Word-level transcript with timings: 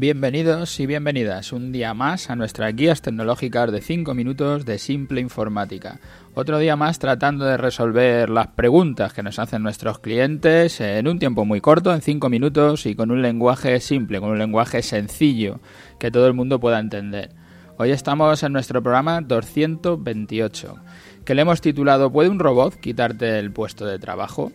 Bienvenidos 0.00 0.78
y 0.78 0.86
bienvenidas 0.86 1.52
un 1.52 1.72
día 1.72 1.92
más 1.92 2.30
a 2.30 2.36
nuestras 2.36 2.72
guías 2.76 3.02
tecnológicas 3.02 3.72
de 3.72 3.80
5 3.80 4.14
minutos 4.14 4.64
de 4.64 4.78
simple 4.78 5.20
informática. 5.20 5.98
Otro 6.34 6.60
día 6.60 6.76
más 6.76 7.00
tratando 7.00 7.44
de 7.44 7.56
resolver 7.56 8.30
las 8.30 8.46
preguntas 8.46 9.12
que 9.12 9.24
nos 9.24 9.40
hacen 9.40 9.64
nuestros 9.64 9.98
clientes 9.98 10.80
en 10.80 11.08
un 11.08 11.18
tiempo 11.18 11.44
muy 11.44 11.60
corto, 11.60 11.92
en 11.92 12.00
5 12.00 12.28
minutos 12.28 12.86
y 12.86 12.94
con 12.94 13.10
un 13.10 13.22
lenguaje 13.22 13.80
simple, 13.80 14.20
con 14.20 14.30
un 14.30 14.38
lenguaje 14.38 14.82
sencillo 14.82 15.58
que 15.98 16.12
todo 16.12 16.28
el 16.28 16.34
mundo 16.34 16.60
pueda 16.60 16.78
entender. 16.78 17.30
Hoy 17.76 17.90
estamos 17.90 18.44
en 18.44 18.52
nuestro 18.52 18.80
programa 18.80 19.20
228, 19.20 20.76
que 21.24 21.34
le 21.34 21.42
hemos 21.42 21.60
titulado 21.60 22.12
¿Puede 22.12 22.30
un 22.30 22.38
robot 22.38 22.76
quitarte 22.76 23.40
el 23.40 23.50
puesto 23.50 23.84
de 23.84 23.98
trabajo? 23.98 24.52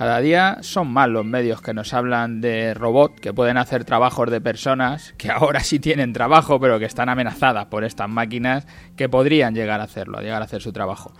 Cada 0.00 0.20
día 0.20 0.56
son 0.62 0.90
más 0.90 1.10
los 1.10 1.26
medios 1.26 1.60
que 1.60 1.74
nos 1.74 1.92
hablan 1.92 2.40
de 2.40 2.72
robots 2.72 3.20
que 3.20 3.34
pueden 3.34 3.58
hacer 3.58 3.84
trabajos 3.84 4.30
de 4.30 4.40
personas 4.40 5.12
que 5.18 5.30
ahora 5.30 5.60
sí 5.60 5.78
tienen 5.78 6.14
trabajo, 6.14 6.58
pero 6.58 6.78
que 6.78 6.86
están 6.86 7.10
amenazadas 7.10 7.66
por 7.66 7.84
estas 7.84 8.08
máquinas 8.08 8.66
que 8.96 9.10
podrían 9.10 9.54
llegar 9.54 9.82
a 9.82 9.84
hacerlo, 9.84 10.16
a 10.16 10.22
llegar 10.22 10.40
a 10.40 10.46
hacer 10.46 10.62
su 10.62 10.72
trabajo. 10.72 11.12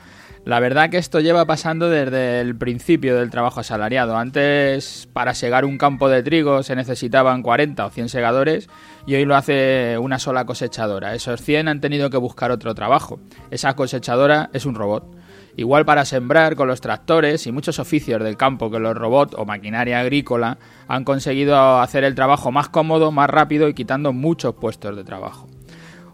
La 0.47 0.61
verdad 0.61 0.89
que 0.89 0.97
esto 0.97 1.21
lleva 1.21 1.45
pasando 1.45 1.91
desde 1.91 2.41
el 2.41 2.57
principio 2.57 3.19
del 3.19 3.29
trabajo 3.29 3.61
asalariado. 3.61 4.17
Antes, 4.17 5.11
para 5.13 5.35
segar 5.35 5.67
un 5.67 5.77
campo 5.77 6.09
de 6.09 6.23
trigo 6.23 6.63
se 6.63 6.75
necesitaban 6.75 7.43
40 7.43 7.85
o 7.85 7.91
100 7.91 8.09
segadores 8.09 8.71
y 9.07 9.15
hoy 9.15 9.27
lo 9.27 9.37
hace 9.37 9.99
una 9.99 10.19
sola 10.19 10.47
cosechadora. 10.47 11.15
Esos 11.15 11.43
100 11.43 11.69
han 11.69 11.83
tenido 11.83 12.09
que 12.09 12.17
buscar 12.17 12.51
otro 12.51 12.75
trabajo. 12.75 13.21
Esa 13.51 13.77
cosechadora 13.77 14.49
es 14.55 14.65
un 14.65 14.75
robot. 14.75 15.21
Igual 15.57 15.85
para 15.85 16.05
sembrar 16.05 16.57
con 16.57 16.69
los 16.69 16.81
tractores 16.81 17.47
y 17.47 17.53
muchos 17.53 17.79
oficios 17.79 18.23
del 18.23 18.37
campo 18.37 18.71
que 18.71 18.79
los 18.79 18.97
robots 18.97 19.35
o 19.37 19.45
maquinaria 19.45 20.01
agrícola 20.01 20.59
han 20.89 21.05
conseguido 21.05 21.81
hacer 21.81 22.05
el 22.05 22.15
trabajo 22.15 22.53
más 22.53 22.69
cómodo, 22.69 23.13
más 23.13 23.31
rápido 23.31 23.69
y 23.69 23.75
quitando 23.75 24.13
muchos 24.13 24.55
puestos 24.55 24.97
de 24.97 25.05
trabajo. 25.05 25.49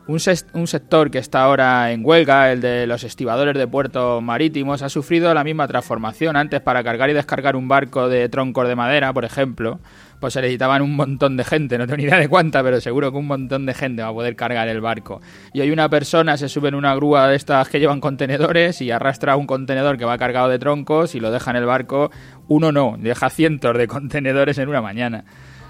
Un, 0.09 0.21
sector 0.21 1.11
que 1.11 1.19
está 1.19 1.43
ahora 1.43 1.91
en 1.91 2.07
huelga, 2.07 2.53
el 2.53 2.61
de 2.61 2.87
los 2.87 3.03
estibadores 3.03 3.57
de 3.57 3.67
puertos 3.67 4.23
marítimos, 4.23 4.83
ha 4.83 4.89
sufrido 4.89 5.35
la 5.35 5.43
misma 5.43 5.67
transformación. 5.67 6.37
Antes, 6.37 6.61
para 6.61 6.85
cargar 6.85 7.11
y 7.11 7.13
descargar 7.13 7.57
un 7.57 7.67
barco 7.67 8.09
de 8.09 8.29
troncos 8.29 8.69
de 8.69 8.77
madera, 8.77 9.13
por 9.13 9.25
ejemplo, 9.25 9.81
pues 10.21 10.35
se 10.35 10.41
necesitaban 10.41 10.83
un 10.83 10.95
montón 10.95 11.37
de 11.37 11.43
gente, 11.43 11.77
no 11.77 11.87
tengo 11.87 11.97
ni 11.97 12.05
idea 12.05 12.19
de 12.21 12.29
cuánta, 12.29 12.63
pero 12.63 12.81
seguro 12.81 13.11
que 13.11 13.19
un 13.19 13.27
montón 13.27 13.67
de 13.67 13.75
gente 13.75 14.03
va 14.03 14.09
a 14.11 14.13
poder 14.13 14.37
cargar 14.37 14.69
el 14.69 14.81
barco. 14.81 15.21
Y 15.53 15.61
hoy 15.61 15.73
una 15.73 15.89
persona 15.89 16.37
se 16.37 16.49
sube 16.49 16.69
en 16.69 16.77
una 16.77 16.95
grúa 16.95 17.27
de 17.27 17.35
estas 17.35 17.69
que 17.69 17.81
llevan 17.81 18.01
contenedores 18.01 18.81
y 18.83 18.93
arrastra 18.93 19.35
un 19.35 19.49
contenedor 19.49 19.99
que 19.99 20.05
va 20.05 20.19
cargado 20.19 20.49
de 20.49 20.61
troncos 20.61 21.17
y 21.17 21.21
lo 21.21 21.33
deja 21.33 21.51
en 21.51 21.57
el 21.57 21.67
barco. 21.67 22.13
Uno 22.47 22.71
no, 22.71 22.95
deja 22.97 23.29
cientos 23.29 23.77
de 23.77 23.89
contenedores 23.89 24.57
en 24.59 24.69
una 24.69 24.81
mañana 24.81 25.25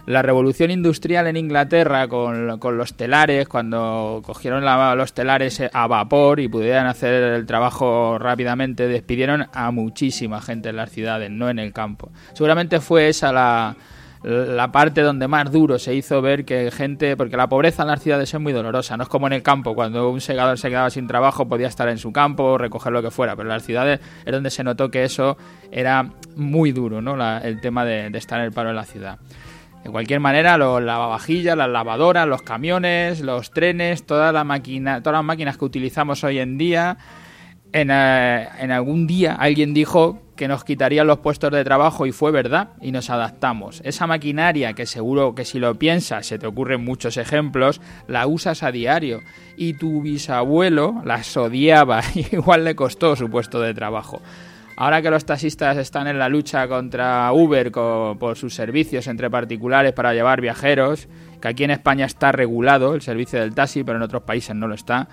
la 0.06 0.22
revolución 0.22 0.70
industrial 0.70 1.26
en 1.26 1.36
Inglaterra 1.36 2.06
con, 2.08 2.46
los 2.46 2.94
telares, 2.94 3.48
cuando 3.48 4.22
cogieron 4.24 4.64
los 4.96 5.12
telares 5.12 5.62
a 5.72 5.86
vapor 5.88 6.40
y 6.40 6.48
pudieran 6.48 6.86
hacer 6.86 7.12
el 7.12 7.44
trabajo 7.46 8.16
rápidamente, 8.18 8.86
despidieron 8.86 9.48
a 9.52 9.70
muchísima 9.72 10.40
gente 10.40 10.68
en 10.68 10.76
las 10.76 10.90
ciudades, 10.90 11.30
no 11.30 11.50
en 11.50 11.58
el 11.58 11.72
campo. 11.72 12.10
Seguramente 12.34 12.80
fue 12.80 13.08
esa 13.08 13.32
la, 13.32 13.76
la 14.22 14.70
parte 14.70 15.02
donde 15.02 15.26
más 15.26 15.50
duro 15.50 15.78
se 15.78 15.94
hizo 15.94 16.22
ver 16.22 16.44
que 16.44 16.70
gente, 16.70 17.16
porque 17.16 17.36
la 17.36 17.48
pobreza 17.48 17.82
en 17.82 17.88
las 17.88 18.00
ciudades 18.00 18.32
es 18.32 18.40
muy 18.40 18.52
dolorosa, 18.52 18.96
no 18.96 19.02
es 19.02 19.08
como 19.08 19.26
en 19.26 19.32
el 19.32 19.42
campo, 19.42 19.74
cuando 19.74 20.08
un 20.10 20.20
segador 20.20 20.56
se 20.56 20.68
quedaba 20.68 20.90
sin 20.90 21.08
trabajo 21.08 21.48
podía 21.48 21.66
estar 21.66 21.88
en 21.88 21.98
su 21.98 22.12
campo, 22.12 22.58
recoger 22.58 22.92
lo 22.92 23.02
que 23.02 23.10
fuera, 23.10 23.34
pero 23.34 23.48
en 23.48 23.54
las 23.54 23.64
ciudades 23.64 24.00
es 24.24 24.32
donde 24.32 24.50
se 24.50 24.62
notó 24.62 24.88
que 24.88 25.02
eso 25.02 25.36
era 25.72 26.10
muy 26.36 26.70
duro, 26.70 27.02
¿no? 27.02 27.16
el 27.38 27.60
tema 27.60 27.84
de, 27.84 28.10
de 28.10 28.18
estar 28.18 28.38
en 28.38 28.46
el 28.46 28.52
paro 28.52 28.70
en 28.70 28.76
la 28.76 28.84
ciudad. 28.84 29.18
De 29.86 29.92
cualquier 29.92 30.18
manera, 30.18 30.58
los 30.58 30.82
lavavajillas, 30.82 31.56
las 31.56 31.68
lavadoras, 31.68 32.26
los 32.26 32.42
camiones, 32.42 33.20
los 33.20 33.52
trenes, 33.52 34.04
toda 34.04 34.32
la 34.32 34.42
máquina, 34.42 35.00
todas 35.00 35.18
las 35.18 35.24
máquinas 35.24 35.56
que 35.58 35.64
utilizamos 35.64 36.24
hoy 36.24 36.40
en 36.40 36.58
día, 36.58 36.98
en, 37.72 37.92
eh, 37.92 38.48
en, 38.58 38.72
algún 38.72 39.06
día 39.06 39.36
alguien 39.36 39.74
dijo 39.74 40.20
que 40.34 40.48
nos 40.48 40.64
quitarían 40.64 41.06
los 41.06 41.18
puestos 41.18 41.52
de 41.52 41.62
trabajo 41.62 42.04
y 42.04 42.10
fue 42.10 42.32
verdad 42.32 42.70
y 42.80 42.90
nos 42.90 43.10
adaptamos. 43.10 43.80
Esa 43.84 44.08
maquinaria 44.08 44.72
que 44.72 44.86
seguro 44.86 45.36
que 45.36 45.44
si 45.44 45.60
lo 45.60 45.78
piensas, 45.78 46.26
se 46.26 46.40
te 46.40 46.48
ocurren 46.48 46.84
muchos 46.84 47.16
ejemplos, 47.16 47.80
la 48.08 48.26
usas 48.26 48.64
a 48.64 48.72
diario 48.72 49.20
y 49.56 49.74
tu 49.74 50.02
bisabuelo 50.02 51.00
las 51.04 51.36
odiaba 51.36 52.02
y 52.12 52.26
igual 52.34 52.64
le 52.64 52.74
costó 52.74 53.14
su 53.14 53.30
puesto 53.30 53.60
de 53.60 53.72
trabajo. 53.72 54.20
Ahora 54.78 55.00
que 55.00 55.08
los 55.08 55.24
taxistas 55.24 55.78
están 55.78 56.06
en 56.06 56.18
la 56.18 56.28
lucha 56.28 56.68
contra 56.68 57.32
Uber 57.32 57.72
por 57.72 58.36
sus 58.36 58.54
servicios 58.54 59.06
entre 59.06 59.30
particulares 59.30 59.94
para 59.94 60.12
llevar 60.12 60.42
viajeros, 60.42 61.08
que 61.40 61.48
aquí 61.48 61.64
en 61.64 61.70
España 61.70 62.04
está 62.04 62.30
regulado 62.30 62.94
el 62.94 63.00
servicio 63.00 63.40
del 63.40 63.54
taxi, 63.54 63.84
pero 63.84 63.96
en 63.96 64.02
otros 64.02 64.24
países 64.24 64.54
no 64.54 64.68
lo 64.68 64.74
está, 64.74 65.08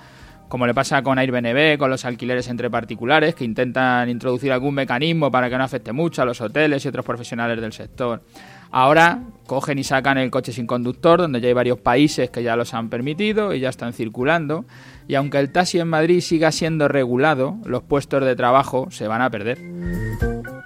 como 0.50 0.68
le 0.68 0.73
pasa 0.73 1.02
con 1.02 1.18
Airbnb, 1.18 1.78
con 1.78 1.90
los 1.90 2.03
alquileres 2.03 2.50
entre 2.50 2.69
particulares, 2.69 3.35
que 3.35 3.46
intentan 3.46 4.09
introducir 4.09 4.52
algún 4.52 4.75
mecanismo 4.75 5.31
para 5.31 5.50
que 5.50 5.57
no 5.57 5.63
afecte 5.63 5.94
mucho 5.94 6.22
a 6.22 6.25
los 6.25 6.41
hoteles 6.41 6.84
y 6.84 6.90
otros 6.90 7.06
profesionales 7.06 7.62
del 7.62 7.72
sector. 7.72 8.22
Ahora 8.75 9.22
cogen 9.45 9.78
y 9.78 9.84
sacan 9.84 10.17
el 10.17 10.31
coche 10.31 10.51
sin 10.51 10.66
conductor, 10.66 11.22
donde 11.22 11.39
ya 11.39 11.47
hay 11.47 11.53
varios 11.53 11.78
países 11.78 12.31
que 12.31 12.41
ya 12.41 12.56
los 12.56 12.73
han 12.73 12.89
permitido 12.89 13.53
y 13.53 13.59
ya 13.59 13.69
están 13.69 13.94
circulando. 13.94 14.66
Y 15.07 15.13
aunque 15.13 15.38
el 15.38 15.51
taxi 15.51 15.79
en 15.79 15.88
Madrid 15.88 16.22
siga 16.22 16.51
siendo 16.51 16.88
regulado, 16.88 17.57
los 17.66 17.84
puestos 17.84 18.25
de 18.25 18.35
trabajo 18.35 18.88
se 18.89 19.07
van 19.07 19.22
a 19.22 19.29
perder. 19.29 19.59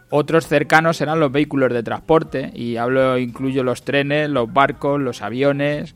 Otros 0.10 0.48
cercanos 0.48 0.96
serán 0.96 1.20
los 1.20 1.34
vehículos 1.34 1.74
de 1.74 1.84
transporte, 1.84 2.50
y 2.56 2.78
hablo, 2.78 3.18
incluyo 3.18 3.66
los 3.66 3.84
trenes, 3.84 4.30
los 4.30 4.54
barcos, 4.54 5.02
los 5.02 5.22
aviones. 5.22 5.94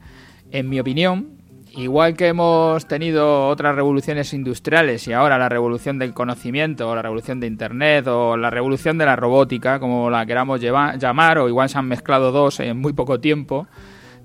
En 0.51 0.67
mi 0.67 0.81
opinión, 0.81 1.40
igual 1.75 2.15
que 2.15 2.27
hemos 2.27 2.85
tenido 2.87 3.47
otras 3.47 3.75
revoluciones 3.75 4.33
industriales 4.33 5.07
y 5.07 5.13
ahora 5.13 5.37
la 5.37 5.49
revolución 5.49 5.99
del 5.99 6.13
conocimiento 6.13 6.89
o 6.89 6.95
la 6.95 7.01
revolución 7.01 7.39
de 7.39 7.47
Internet 7.47 8.07
o 8.07 8.35
la 8.37 8.49
revolución 8.49 8.97
de 8.97 9.05
la 9.05 9.15
robótica, 9.15 9.79
como 9.79 10.09
la 10.09 10.25
queramos 10.25 10.59
llamar, 10.59 11.37
o 11.39 11.47
igual 11.47 11.69
se 11.69 11.77
han 11.77 11.87
mezclado 11.87 12.31
dos 12.31 12.59
en 12.59 12.77
muy 12.77 12.93
poco 12.93 13.19
tiempo, 13.19 13.67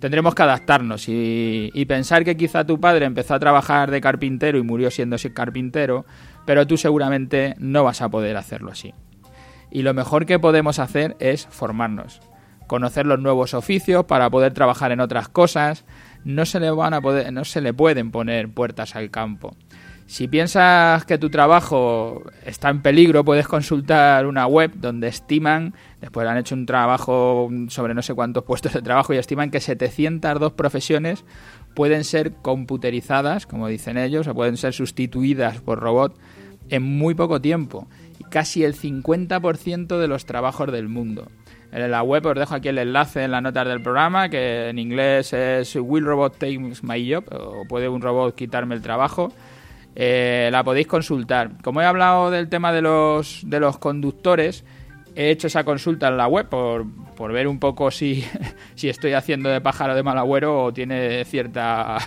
tendremos 0.01 0.35
que 0.35 0.43
adaptarnos 0.43 1.09
y, 1.09 1.71
y, 1.73 1.85
pensar 1.85 2.25
que 2.25 2.37
quizá 2.37 2.65
tu 2.65 2.81
padre 2.81 3.07
empezó 3.07 3.35
a 3.35 3.39
trabajar 3.39 3.91
de 3.91 4.01
carpintero 4.01 4.59
y 4.59 4.63
murió 4.63 4.91
siendo 4.91 5.17
carpintero, 5.33 6.05
pero 6.45 6.67
tú 6.67 6.77
seguramente 6.77 7.55
no 7.59 7.85
vas 7.85 8.03
a 8.03 8.09
poder 8.09 8.37
hacerlo 8.37 8.73
así. 8.73 8.93
Y 9.71 9.83
lo 9.83 9.95
mejor 9.95 10.27
que 10.27 10.39
podemos 10.39 10.79
hacer 10.79 11.17
es 11.19 11.47
formarnos, 11.47 12.21
conocer 12.67 13.07
los 13.07 13.21
nuevos 13.21 13.55
oficios 13.55 14.05
para 14.05 14.31
poder 14.31 14.53
trabajar 14.53 14.93
en 14.93 15.01
otras 15.01 15.29
cosas, 15.29 15.85
no 16.27 16.45
se 16.45 16.59
le 16.59 16.71
van 16.73 16.93
a 16.93 17.01
poder, 17.01 17.33
no 17.33 17.45
se 17.45 17.61
le 17.61 17.73
pueden 17.73 18.11
poner 18.11 18.49
puertas 18.53 18.97
al 18.97 19.13
campo. 19.13 19.57
Si 20.07 20.27
piensas 20.27 21.05
que 21.05 21.19
tu 21.19 21.31
trabajo 21.31 22.25
está 22.45 22.69
en 22.69 22.83
peligro, 22.83 23.25
puedes 23.25 23.47
consultar 23.47 24.27
una 24.27 24.47
web 24.49 24.73
donde 24.75 25.07
estiman, 25.07 25.75
después 26.01 26.27
han 26.27 26.37
hecho 26.37 26.57
un 26.57 26.67
trabajo 26.67 27.49
sobre 27.69 27.95
no 27.95 28.03
sé 28.03 28.15
cuántos 28.15 28.43
puestos 28.43 28.73
de 28.73 28.83
trabajo 28.83 29.15
y 29.15 29.19
estiman 29.19 29.53
que 29.53 29.61
702 29.61 30.53
profesiones 30.53 31.25
pueden 31.75 32.03
ser 32.03 32.33
computerizadas, 32.35 33.47
como 33.47 33.69
dicen 33.69 33.97
ellos, 33.97 34.27
o 34.27 34.35
pueden 34.35 34.57
ser 34.57 34.75
sustituidas 34.75 35.61
por 35.61 35.79
robot 35.79 36.19
en 36.71 36.83
muy 36.83 37.15
poco 37.15 37.41
tiempo. 37.41 37.87
Y 38.19 38.25
casi 38.25 38.65
el 38.65 38.75
50% 38.75 39.99
de 39.99 40.09
los 40.09 40.27
trabajos 40.27 40.73
del 40.73 40.89
mundo. 40.89 41.29
En 41.73 41.91
la 41.91 42.03
web 42.03 42.25
os 42.27 42.35
dejo 42.35 42.55
aquí 42.55 42.69
el 42.69 42.79
enlace 42.79 43.25
en 43.25 43.31
las 43.31 43.43
notas 43.43 43.67
del 43.67 43.83
programa, 43.83 44.29
que 44.29 44.69
en 44.69 44.79
inglés 44.79 45.33
es 45.33 45.77
Will 45.77 46.05
Robot 46.05 46.39
Take 46.39 46.59
My 46.83 47.13
Job, 47.13 47.25
o 47.33 47.65
puede 47.69 47.89
un 47.89 48.01
robot 48.01 48.35
quitarme 48.35 48.75
el 48.75 48.83
trabajo. 48.83 49.33
Eh, 49.95 50.49
la 50.53 50.63
podéis 50.63 50.87
consultar. 50.87 51.51
Como 51.63 51.81
he 51.81 51.85
hablado 51.85 52.31
del 52.31 52.49
tema 52.49 52.73
de 52.73 52.83
los, 52.83 53.43
de 53.47 53.61
los 53.61 53.79
conductores, 53.79 54.65
he 55.15 55.31
hecho 55.31 55.47
esa 55.47 55.65
consulta 55.65 56.09
en 56.09 56.19
la 56.19 56.29
web 56.29 56.49
por, 56.49 56.87
por 57.15 57.33
ver 57.33 57.49
un 57.49 57.59
poco 57.59 57.91
si, 57.91 58.25
si 58.75 58.89
estoy 58.89 59.15
haciendo 59.15 59.49
de 59.49 59.61
pájaro 59.61 59.95
de 59.95 60.03
mal 60.03 60.19
agüero 60.19 60.65
o 60.65 60.73
tiene 60.73 61.25
cierta 61.25 61.99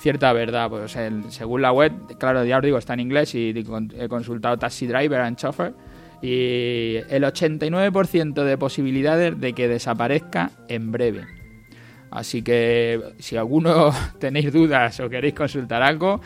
cierta 0.00 0.32
verdad. 0.32 0.70
Pues 0.70 0.96
según 1.28 1.62
la 1.62 1.72
web, 1.72 1.92
claro, 2.18 2.44
ya 2.44 2.58
os 2.58 2.62
digo, 2.62 2.78
está 2.78 2.94
en 2.94 3.00
inglés 3.00 3.34
y 3.34 3.54
he 3.98 4.08
consultado 4.08 4.58
Taxi 4.58 4.86
Driver 4.86 5.20
and 5.20 5.36
Chauffeur 5.36 5.74
y 6.22 6.96
el 7.08 7.24
89% 7.24 8.44
de 8.44 8.58
posibilidades 8.58 9.40
de 9.40 9.52
que 9.52 9.68
desaparezca 9.68 10.50
en 10.68 10.92
breve. 10.92 11.40
Así 12.10 12.42
que 12.42 13.00
si 13.18 13.36
alguno 13.36 13.92
tenéis 14.18 14.52
dudas 14.52 14.98
o 15.00 15.08
queréis 15.08 15.34
consultar 15.34 15.82
algo, 15.82 16.20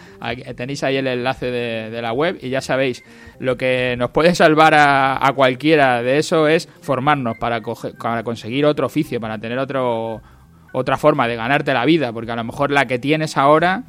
tenéis 0.57 0.83
ahí 0.83 0.97
el 0.97 1.07
enlace 1.07 1.51
de, 1.51 2.03
la 2.03 2.13
web 2.13 2.39
y 2.41 2.49
ya 2.49 2.61
sabéis, 2.61 3.05
lo 3.39 3.57
que 3.57 3.95
nos 3.99 4.11
puede 4.11 4.35
salvar 4.35 4.75
a, 4.75 5.33
cualquiera 5.35 6.03
de 6.03 6.19
eso 6.19 6.49
es 6.49 6.69
formarnos 6.81 7.37
para, 7.39 7.61
para, 7.61 8.23
conseguir 8.23 8.65
otro 8.65 8.87
oficio, 8.87 9.21
para 9.21 9.39
tener 9.39 9.59
otro, 9.59 10.23
otra 10.73 10.97
forma 10.97 11.29
de 11.29 11.37
ganarte 11.37 11.75
la 11.75 11.85
vida, 11.85 12.13
porque 12.13 12.33
a 12.33 12.37
lo 12.37 12.45
mejor 12.45 12.71
la 12.71 12.87
que 12.87 12.99
tienes 12.99 13.37
ahora 13.37 13.85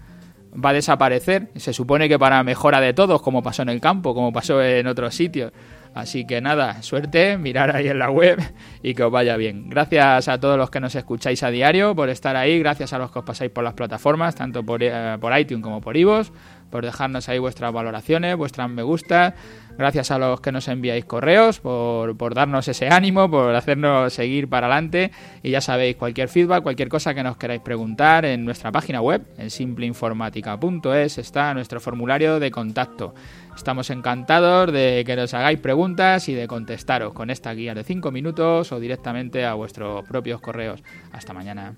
va 0.54 0.70
a 0.70 0.74
desaparecer. 0.74 1.50
Se 1.56 1.74
supone 1.74 2.10
que 2.10 2.20
para 2.20 2.44
mejora 2.44 2.82
de 2.82 2.94
todos, 2.94 3.22
como 3.22 3.42
pasó 3.42 3.62
en 3.62 3.70
el 3.70 3.80
campo, 3.80 4.14
como 4.14 4.34
pasó 4.34 4.62
en 4.62 4.88
otros 4.88 5.16
sitios. 5.16 5.52
Así 5.96 6.28
que 6.28 6.42
nada, 6.42 6.82
suerte, 6.82 7.38
mirar 7.38 7.74
ahí 7.74 7.88
en 7.88 8.00
la 8.00 8.10
web 8.10 8.38
y 8.84 8.94
que 8.94 9.04
os 9.04 9.12
vaya 9.12 9.38
bien. 9.38 9.70
Gracias 9.70 10.28
a 10.28 10.38
todos 10.42 10.58
los 10.58 10.70
que 10.70 10.82
nos 10.82 10.94
escucháis 10.94 11.42
a 11.42 11.50
diario 11.50 11.96
por 11.96 12.10
estar 12.10 12.36
ahí, 12.36 12.60
gracias 12.60 12.92
a 12.92 12.98
los 12.98 13.12
que 13.12 13.20
os 13.20 13.26
pasáis 13.26 13.50
por 13.50 13.64
las 13.64 13.76
plataformas, 13.76 14.36
tanto 14.36 14.62
por, 14.62 14.84
eh, 14.84 15.18
por 15.22 15.40
iTunes 15.40 15.64
como 15.64 15.80
por 15.80 15.96
iVoox, 15.96 16.32
por 16.70 16.86
dejarnos 16.86 17.30
ahí 17.30 17.40
vuestras 17.40 17.72
valoraciones, 17.72 18.36
vuestras 18.36 18.70
me 18.70 18.84
gusta. 18.84 19.36
Gracias 19.78 20.10
a 20.12 20.18
los 20.18 20.40
que 20.40 20.54
nos 20.54 20.68
enviáis 20.70 21.04
correos, 21.04 21.60
por, 21.60 22.16
por 22.16 22.34
darnos 22.34 22.68
ese 22.68 22.88
ánimo, 22.88 23.30
por 23.30 23.54
hacernos 23.56 24.14
seguir 24.14 24.48
para 24.48 24.68
adelante. 24.68 25.12
Y 25.44 25.52
ya 25.52 25.60
sabéis, 25.60 25.98
cualquier 25.98 26.30
feedback, 26.30 26.64
cualquier 26.64 26.88
cosa 26.88 27.14
que 27.14 27.24
nos 27.24 27.36
queráis 27.36 27.62
preguntar 27.62 28.24
en 28.24 28.46
nuestra 28.46 28.72
página 28.72 29.02
web, 29.02 29.26
en 29.38 29.50
simpleinformática.es, 29.50 31.18
está 31.18 31.54
nuestro 31.54 31.82
formulario 31.82 32.40
de 32.40 32.52
contacto. 32.52 33.14
Estamos 33.56 33.90
encantados 33.90 34.72
de 34.72 35.04
que 35.06 35.16
nos 35.16 35.34
hagáis 35.34 35.60
preguntas 35.60 36.28
y 36.30 36.34
de 36.34 36.48
contestaros 36.48 37.14
con 37.14 37.30
esta 37.30 37.54
guía 37.54 37.74
de 37.74 37.84
5 37.84 38.12
minutos 38.12 38.72
o 38.72 38.80
directamente 38.80 39.46
a 39.46 39.54
vuestros 39.54 40.06
propios 40.08 40.42
correos. 40.42 40.84
Hasta 41.12 41.34
mañana. 41.34 41.74